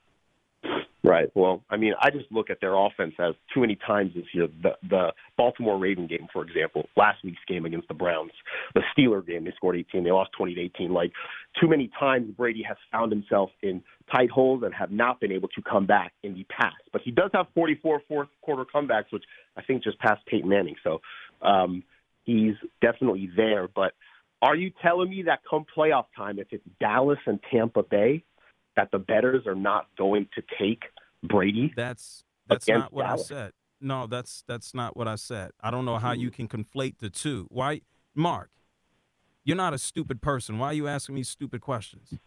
[1.09, 1.31] Right.
[1.33, 4.47] Well, I mean, I just look at their offense as too many times this year.
[4.61, 8.29] The the Baltimore Raven game, for example, last week's game against the Browns,
[8.75, 10.93] the Steeler game, they scored 18, they lost 20 to 18.
[10.93, 11.11] Like
[11.59, 13.81] too many times, Brady has found himself in
[14.15, 16.75] tight holes and have not been able to come back in the past.
[16.93, 19.23] But he does have 44 fourth quarter comebacks, which
[19.57, 20.75] I think just passed Peyton Manning.
[20.83, 21.01] So
[21.41, 21.81] um,
[22.25, 23.67] he's definitely there.
[23.67, 23.93] But
[24.43, 28.23] are you telling me that come playoff time, if it's Dallas and Tampa Bay,
[28.75, 30.83] that the betters are not going to take
[31.23, 31.73] Brady?
[31.75, 33.25] That's that's not what Dallas?
[33.25, 33.51] I said.
[33.81, 35.51] No, that's that's not what I said.
[35.61, 36.21] I don't know how mm-hmm.
[36.21, 37.47] you can conflate the two.
[37.49, 37.81] Why,
[38.13, 38.49] Mark?
[39.43, 40.59] You're not a stupid person.
[40.59, 42.19] Why are you asking me stupid questions?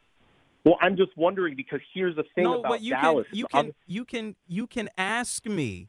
[0.64, 3.26] Well, I'm just wondering because here's the thing no, about but you Dallas.
[3.28, 5.88] can you I'm- can you can you can ask me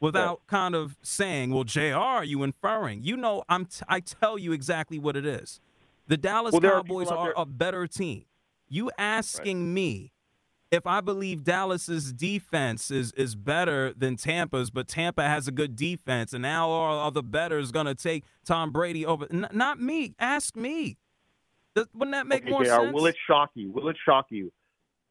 [0.00, 4.38] without kind of saying, "Well, JR, are you inferring?" You know, I'm t- I tell
[4.38, 5.60] you exactly what it is.
[6.08, 8.24] The Dallas Well, there are Cowboys are a better team.
[8.68, 10.12] You asking me
[10.70, 15.74] if I believe Dallas's defense is is better than Tampa's, but Tampa has a good
[15.74, 19.26] defense, and now all the better is going to take Tom Brady over?
[19.30, 20.14] N- not me.
[20.18, 20.96] Ask me.
[21.74, 22.92] Th- Wouldn't that make okay, more JR, sense?
[22.94, 23.70] Will it shock you?
[23.72, 24.52] Will it shock you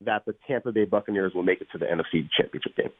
[0.01, 2.91] that the Tampa Bay Buccaneers will make it to the NFC Championship game?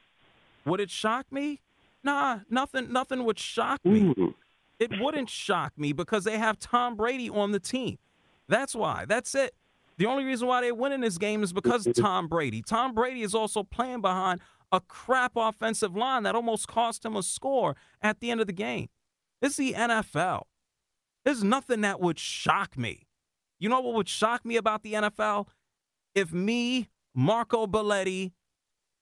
[0.65, 1.61] Would it shock me?
[2.03, 2.91] Nah, nothing.
[2.91, 4.01] Nothing would shock me.
[4.01, 4.33] Ooh.
[4.79, 7.97] It wouldn't shock me because they have Tom Brady on the team.
[8.47, 9.05] That's why.
[9.05, 9.53] That's it.
[9.99, 12.61] The only reason why they're winning this game is because of Tom Brady.
[12.61, 14.39] Tom Brady is also playing behind
[14.71, 18.53] a crap offensive line that almost cost him a score at the end of the
[18.53, 18.87] game.
[19.41, 20.43] Is the NFL.
[21.25, 23.07] There's nothing that would shock me.
[23.59, 25.47] You know what would shock me about the NFL?
[26.15, 28.31] If me, Marco Belletti,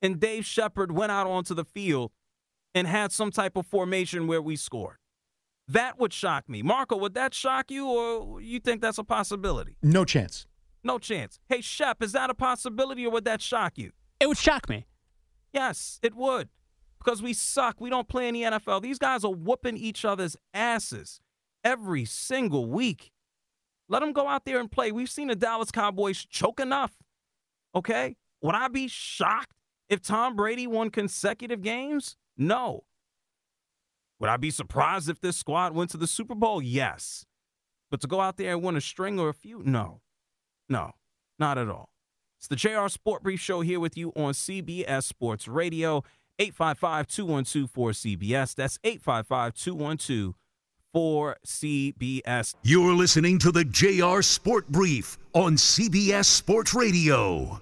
[0.02, 2.12] and Dave Shepard went out onto the field
[2.74, 4.98] and had some type of formation where we scored.
[5.68, 6.64] That would shock me.
[6.64, 9.78] Marco, would that shock you or you think that's a possibility?
[9.84, 10.48] No chance.
[10.84, 11.40] No chance.
[11.48, 13.92] Hey, Shep, is that a possibility or would that shock you?
[14.20, 14.86] It would shock me.
[15.54, 16.50] Yes, it would.
[17.00, 17.80] Because we suck.
[17.80, 18.82] We don't play in the NFL.
[18.82, 21.20] These guys are whooping each other's asses
[21.64, 23.12] every single week.
[23.90, 24.92] Let them go out there and play.
[24.92, 26.94] We've seen the Dallas Cowboys choke enough.
[27.74, 28.18] Okay?
[28.42, 29.56] Would I be shocked
[29.90, 32.18] if Tom Brady won consecutive games?
[32.38, 32.84] No.
[34.20, 36.62] Would I be surprised if this squad went to the Super Bowl?
[36.62, 37.26] Yes.
[37.90, 39.62] But to go out there and win a string or a few?
[39.64, 40.02] No.
[40.70, 40.92] No,
[41.40, 41.90] not at all.
[42.40, 46.04] It's the JR Sport Brief Show here with you on CBS Sports Radio,
[46.40, 48.56] 855 212 4CBS.
[48.56, 50.36] That's 855 212
[50.96, 52.56] 4CBS.
[52.64, 57.62] You're listening to the JR Sport Brief on CBS Sports Radio.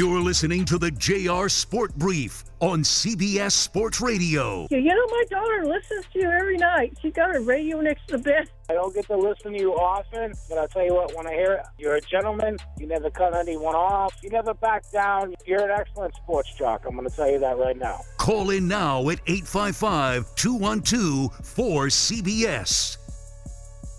[0.00, 4.66] You're listening to the JR Sport Brief on CBS Sports Radio.
[4.70, 6.96] You know, my daughter listens to you every night.
[7.02, 8.48] She got a radio next to the bed.
[8.70, 11.34] I don't get to listen to you often, but I'll tell you what, when I
[11.34, 12.56] hear it, you're a gentleman.
[12.78, 14.14] You never cut anyone off.
[14.22, 15.34] You never back down.
[15.44, 16.86] You're an excellent sports jock.
[16.86, 18.00] I'm going to tell you that right now.
[18.16, 22.96] Call in now at 855 212 4CBS.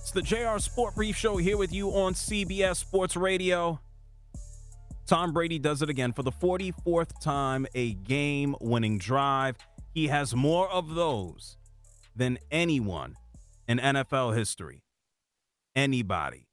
[0.01, 3.79] It's the JR Sport Brief Show here with you on CBS Sports Radio.
[5.05, 9.57] Tom Brady does it again for the 44th time, a game winning drive.
[9.93, 11.57] He has more of those
[12.15, 13.15] than anyone
[13.67, 14.83] in NFL history.
[15.75, 16.47] Anybody.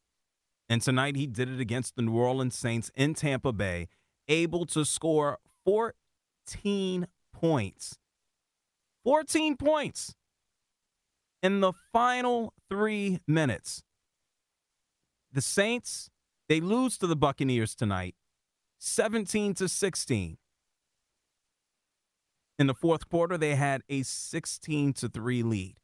[0.69, 3.89] And tonight he did it against the New Orleans Saints in Tampa Bay,
[4.29, 7.99] able to score 14 points.
[9.05, 10.15] 14 points
[11.43, 13.83] in the final three minutes.
[15.33, 16.11] The Saints,
[16.49, 18.15] they lose to the Buccaneers tonight,
[18.79, 20.39] 17 to 16.
[22.59, 25.77] In the fourth quarter, they had a 16 to 3 lead.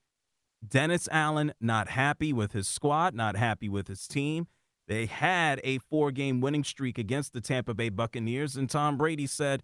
[0.66, 4.46] Dennis Allen not happy with his squad, not happy with his team.
[4.86, 9.26] They had a four game winning streak against the Tampa Bay Buccaneers, and Tom Brady
[9.26, 9.62] said,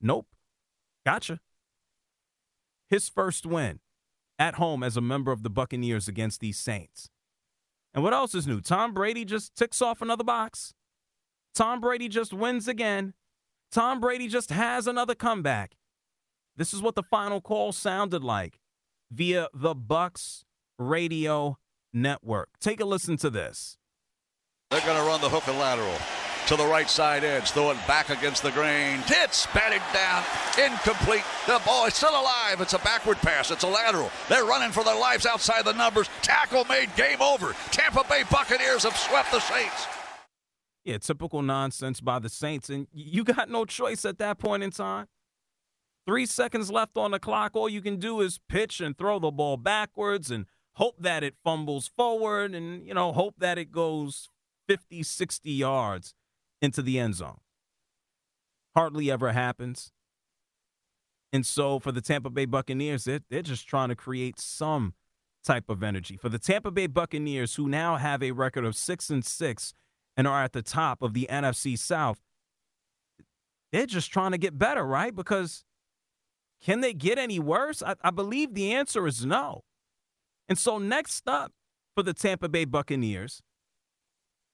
[0.00, 0.26] Nope,
[1.04, 1.40] gotcha.
[2.88, 3.80] His first win
[4.38, 7.10] at home as a member of the Buccaneers against these Saints.
[7.94, 8.60] And what else is new?
[8.60, 10.74] Tom Brady just ticks off another box.
[11.58, 13.14] Tom Brady just wins again.
[13.72, 15.76] Tom Brady just has another comeback.
[16.56, 18.60] This is what the final call sounded like
[19.10, 20.44] via the Bucs
[20.78, 21.58] radio
[21.92, 22.50] network.
[22.60, 23.76] Take a listen to this.
[24.70, 25.98] They're going to run the hook and lateral.
[26.46, 27.50] to the right side edge.
[27.50, 29.00] Throw it back against the grain.
[29.08, 30.22] It's batted down.
[30.64, 31.24] Incomplete.
[31.48, 32.60] The ball is still alive.
[32.60, 33.50] It's a backward pass.
[33.50, 34.12] It's a lateral.
[34.28, 36.08] They're running for their lives outside the numbers.
[36.22, 36.94] Tackle made.
[36.94, 37.56] Game over.
[37.72, 39.88] Tampa Bay Buccaneers have swept the Saints.
[40.88, 42.70] Yeah, typical nonsense by the Saints.
[42.70, 45.04] And you got no choice at that point in time.
[46.06, 47.54] Three seconds left on the clock.
[47.54, 51.34] All you can do is pitch and throw the ball backwards and hope that it
[51.44, 54.30] fumbles forward and, you know, hope that it goes
[54.66, 56.14] 50, 60 yards
[56.62, 57.40] into the end zone.
[58.74, 59.92] Hardly ever happens.
[61.34, 64.94] And so for the Tampa Bay Buccaneers, they're, they're just trying to create some
[65.44, 66.16] type of energy.
[66.16, 69.74] For the Tampa Bay Buccaneers, who now have a record of six and six
[70.18, 72.18] and are at the top of the NFC South,
[73.72, 75.14] they're just trying to get better, right?
[75.14, 75.64] Because
[76.60, 77.82] can they get any worse?
[77.82, 79.62] I, I believe the answer is no.
[80.48, 81.52] And so next up
[81.94, 83.42] for the Tampa Bay Buccaneers,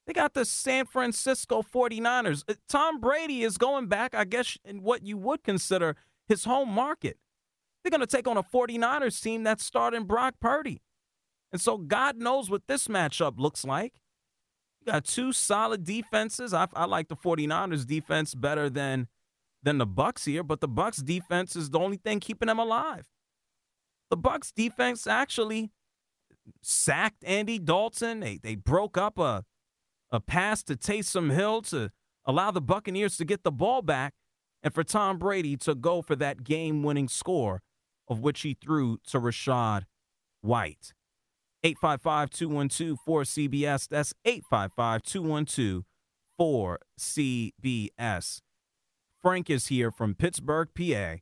[0.06, 2.44] they got the San Francisco 49ers.
[2.46, 5.96] Uh, Tom Brady is going back, I guess, in what you would consider
[6.28, 7.16] his home market.
[7.82, 10.82] They're going to take on a 49ers team that's starting Brock Purdy.
[11.52, 13.94] And so God knows what this matchup looks like.
[14.86, 16.52] Got two solid defenses.
[16.52, 19.08] I, I like the 49ers defense better than
[19.62, 23.06] than the Bucs here, but the Bucs defense is the only thing keeping them alive.
[24.10, 25.70] The Bucs defense actually
[26.60, 28.20] sacked Andy Dalton.
[28.20, 29.44] They they broke up a
[30.10, 31.90] a pass to Taysom Hill to
[32.26, 34.14] allow the Buccaneers to get the ball back
[34.62, 37.62] and for Tom Brady to go for that game-winning score
[38.08, 39.84] of which he threw to Rachaad
[40.40, 40.92] White.
[41.64, 43.88] 855-212-4CBS.
[43.88, 44.12] That's
[46.38, 48.40] 855-212-4CBS.
[49.20, 51.16] Frank is here from Pittsburgh, PA.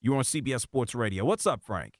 [0.00, 1.24] You're on CBS Sports Radio.
[1.24, 1.94] What's up, Frank?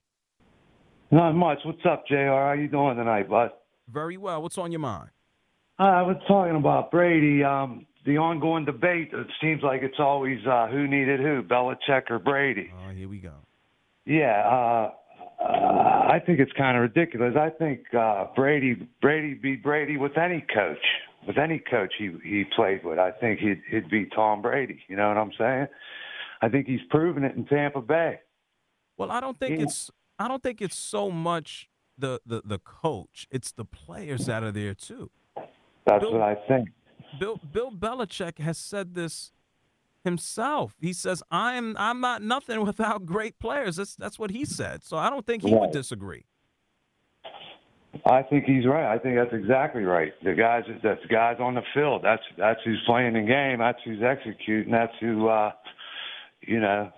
[1.10, 1.58] Not much.
[1.64, 2.16] What's up, JR?
[2.16, 3.50] How you doing tonight, bud?
[3.88, 4.42] Very well.
[4.42, 5.10] What's on your mind?
[5.78, 7.42] Uh, I was talking about Brady.
[7.42, 9.10] Um, the ongoing debate.
[9.12, 12.70] It seems like it's always uh, who needed who, Belichick or Brady.
[12.86, 13.34] Oh, here we go.
[14.04, 14.90] Yeah, uh,
[15.42, 17.34] uh, I think it's kind of ridiculous.
[17.36, 20.84] I think uh, Brady Brady beat Brady with any coach
[21.26, 22.98] with any coach he he played with.
[22.98, 24.80] I think he'd he'd be Tom Brady.
[24.88, 25.66] You know what I'm saying?
[26.40, 28.20] I think he's proven it in Tampa Bay.
[28.96, 31.68] Well, I don't think it's I don't think it's so much
[31.98, 33.26] the the the coach.
[33.30, 35.10] It's the players that are there too.
[35.86, 36.68] That's Bill, what I think.
[37.18, 39.32] Bill Bill Belichick has said this
[40.04, 40.74] himself.
[40.80, 44.84] He says, "I'm I'm not nothing without great players." That's that's what he said.
[44.84, 45.62] So I don't think he right.
[45.62, 46.24] would disagree.
[48.06, 48.92] I think he's right.
[48.92, 50.12] I think that's exactly right.
[50.24, 52.02] The guys, that's guys on the field.
[52.02, 53.58] That's that's who's playing the game.
[53.58, 54.72] That's who's executing.
[54.72, 55.52] That's who, uh,
[56.40, 56.90] you know,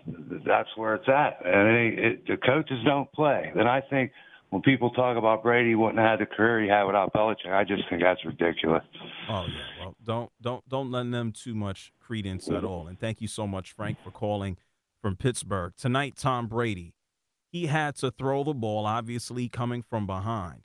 [0.46, 1.44] that's where it's at.
[1.44, 3.52] And it, it, the coaches don't play.
[3.55, 4.12] And I think
[4.55, 7.64] when people talk about Brady wouldn't have had the career he had without Belichick, I
[7.64, 8.84] just think that's ridiculous.
[9.28, 12.86] Oh yeah, well, don't don't don't lend them too much credence at all.
[12.86, 14.57] And thank you so much, Frank, for calling
[15.02, 16.14] from Pittsburgh tonight.
[16.16, 16.94] Tom Brady,
[17.50, 20.62] he had to throw the ball, obviously coming from behind.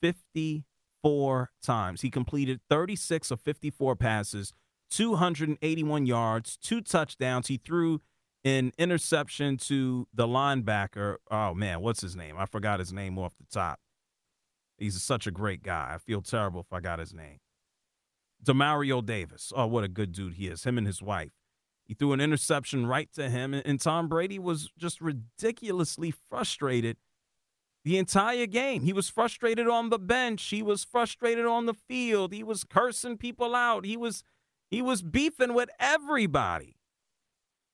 [0.00, 2.02] 54 times.
[2.02, 4.52] He completed 36 of 54 passes,
[4.90, 7.48] 281 yards, two touchdowns.
[7.48, 8.00] He threw
[8.46, 11.16] an interception to the linebacker.
[11.30, 12.36] Oh, man, what's his name?
[12.38, 13.80] I forgot his name off the top.
[14.78, 15.90] He's such a great guy.
[15.94, 17.38] I feel terrible if I got his name.
[18.44, 19.52] Demario Davis.
[19.56, 20.62] Oh, what a good dude he is.
[20.62, 21.32] Him and his wife.
[21.84, 26.98] He threw an interception right to him, and Tom Brady was just ridiculously frustrated
[27.84, 28.82] the entire game.
[28.82, 30.44] He was frustrated on the bench.
[30.44, 32.32] He was frustrated on the field.
[32.32, 33.84] He was cursing people out.
[33.84, 34.22] He was
[34.68, 36.76] he was beefing with everybody.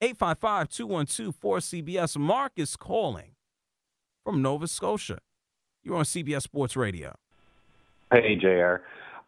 [0.03, 2.18] 855-212-4CBS.
[2.18, 3.36] Mark is calling
[4.24, 5.18] from Nova Scotia.
[5.84, 7.14] You're on CBS Sports Radio.
[8.12, 8.82] Hey, JR.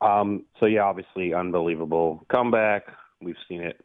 [0.05, 2.87] Um, so, yeah, obviously, unbelievable comeback.
[3.21, 3.81] We've seen it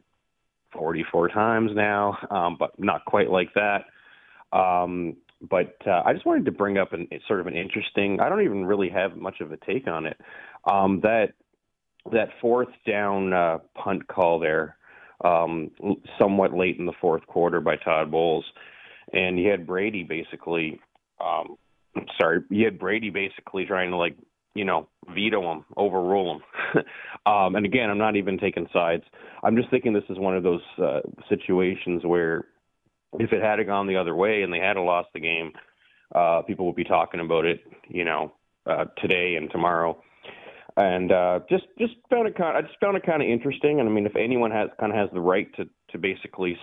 [0.72, 3.84] 44 times now, um, but not quite like that.
[4.52, 5.16] Um,
[5.48, 8.20] but uh, I just wanted to bring up an sort of an interesting.
[8.20, 10.20] I don't even really have much of a take on it.
[10.70, 11.32] Um, that
[12.12, 14.76] that fourth down uh, punt call there,
[15.24, 15.70] um,
[16.18, 18.44] somewhat late in the fourth quarter by Todd Bowles,
[19.12, 20.80] and you had Brady basically.
[21.20, 21.56] Um,
[22.18, 24.16] sorry, you had Brady basically trying to like
[24.54, 26.84] you know veto him, overrule him.
[27.26, 29.04] um, and again, I'm not even taking sides.
[29.42, 32.46] I'm just thinking this is one of those uh, situations where
[33.18, 35.52] if it had gone the other way and they had lost the game,
[36.14, 38.32] uh, people would be talking about it, you know,
[38.66, 40.00] uh, today and tomorrow.
[40.76, 42.56] And uh, just just found it kind.
[42.56, 43.80] Of, I just found it kind of interesting.
[43.80, 46.56] And I mean, if anyone has kind of has the right to to basically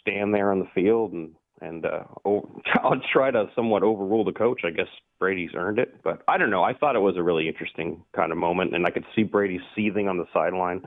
[0.00, 2.48] stand there on the field and and uh, oh,
[2.82, 4.62] I'll try to somewhat overrule the coach.
[4.64, 4.88] I guess
[5.18, 6.64] Brady's earned it, but I don't know.
[6.64, 9.60] I thought it was a really interesting kind of moment, and I could see Brady
[9.76, 10.82] seething on the sideline.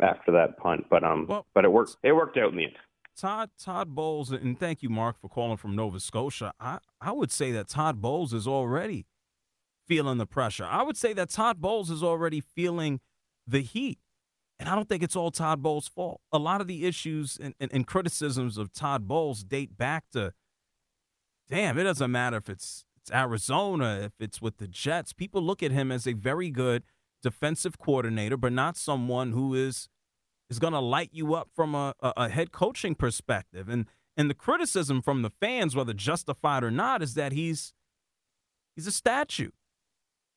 [0.00, 0.86] after that punt.
[0.88, 1.96] But um, well, but it worked.
[2.02, 2.76] It worked out in the end.
[3.16, 6.52] Todd Todd Bowles, and thank you, Mark, for calling from Nova Scotia.
[6.60, 9.06] I, I would say that Todd Bowles is already
[9.88, 10.64] feeling the pressure.
[10.64, 13.00] I would say that Todd Bowles is already feeling
[13.46, 13.98] the heat.
[14.60, 16.20] And I don't think it's all Todd Bowles' fault.
[16.32, 20.32] A lot of the issues and, and, and criticisms of Todd Bowles date back to,
[21.48, 25.12] damn, it doesn't matter if it's it's Arizona, if it's with the Jets.
[25.12, 26.82] People look at him as a very good
[27.22, 29.88] defensive coordinator, but not someone who is
[30.50, 33.68] is going to light you up from a, a, a head coaching perspective.
[33.68, 33.86] And
[34.16, 37.72] and the criticism from the fans, whether justified or not, is that he's
[38.74, 39.50] he's a statue.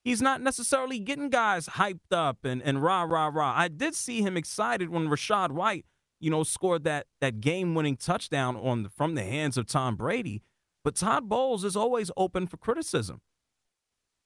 [0.03, 3.53] He's not necessarily getting guys hyped up and, and rah, rah, rah.
[3.55, 5.85] I did see him excited when Rachaad White,
[6.19, 9.95] you know, scored that that game winning touchdown on the, from the hands of Tom
[9.95, 10.41] Brady.
[10.83, 13.21] But Todd Bowles is always open for criticism.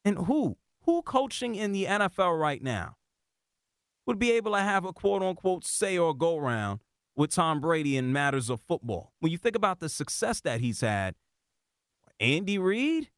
[0.06, 0.58] And who?
[0.84, 2.96] Who coaching in the NFL right now
[4.06, 6.80] would be able to have a quote unquote say or go round
[7.16, 9.12] with Tom Brady in matters of football?
[9.20, 11.16] When you think about the success that he's had,
[12.20, 13.10] Andy Reid,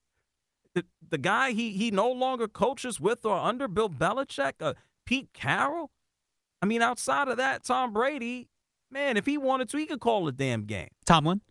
[0.78, 4.76] the, the guy he he no longer coaches with or under Bill Belichick, uh,
[5.06, 5.90] Pete Carroll.
[6.62, 8.50] I mean, outside of that, Tom Brady,
[8.92, 10.90] man, if he wanted to, he could call a damn game.
[11.06, 11.42] Tomlin.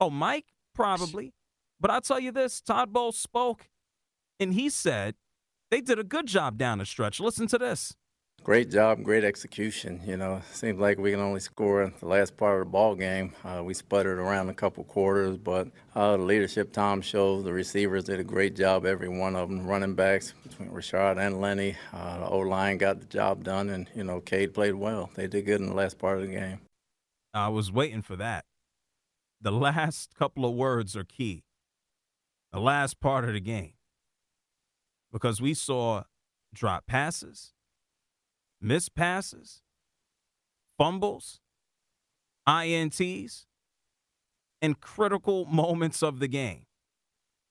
[0.00, 1.34] Oh, Mike, probably.
[1.80, 3.68] But I'll tell you this: Todd Bowles spoke,
[4.40, 5.14] and he said
[5.70, 7.20] they did a good job down the stretch.
[7.20, 7.94] Listen to this.
[8.44, 10.02] Great job, great execution.
[10.04, 12.94] You know, seems like we can only score in the last part of the ball
[12.94, 13.32] game.
[13.42, 18.04] Uh, we sputtered around a couple quarters, but uh, the leadership Tom showed, the receivers
[18.04, 18.84] did a great job.
[18.84, 23.00] Every one of them, running backs between Rachaad and Lenny, uh, the O line got
[23.00, 25.08] the job done, and you know, Cade played well.
[25.14, 26.60] They did good in the last part of the game.
[27.32, 28.44] I was waiting for that.
[29.40, 31.44] The last couple of words are key.
[32.52, 33.72] The last part of the game,
[35.10, 36.02] because we saw
[36.52, 37.53] drop passes
[38.64, 39.60] missed passes,
[40.78, 41.40] fumbles,
[42.48, 43.44] INTs,
[44.62, 46.64] and critical moments of the game.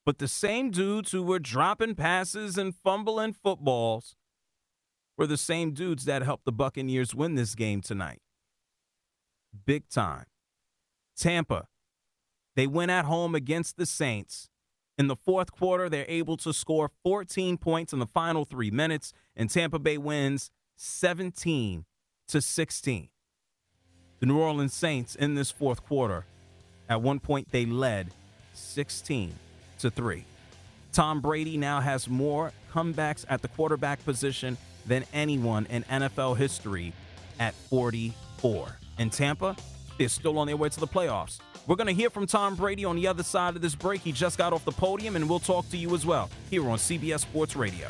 [0.05, 4.15] But the same dudes who were dropping passes and fumbling footballs
[5.17, 8.19] were the same dudes that helped the Buccaneers win this game tonight.
[9.65, 10.25] Big time.
[11.15, 11.67] Tampa,
[12.55, 14.49] they went at home against the Saints.
[14.97, 19.13] In the fourth quarter, they're able to score 14 points in the final three minutes,
[19.35, 20.51] and Tampa Bay wins
[20.83, 21.85] 17
[22.27, 23.09] to 16.
[24.19, 26.25] The New Orleans Saints in this fourth quarter,
[26.89, 28.11] at one point they led
[28.53, 29.33] 16
[29.79, 30.25] to 3.
[30.91, 36.91] Tom Brady now has more comebacks at the quarterback position than anyone in NFL history
[37.39, 38.77] at 44.
[38.97, 39.55] And Tampa
[39.97, 41.39] they're still on their way to the playoffs.
[41.67, 44.01] We're going to hear from Tom Brady on the other side of this break.
[44.01, 46.77] He just got off the podium, and we'll talk to you as well here on
[46.77, 47.89] CBS Sports Radio.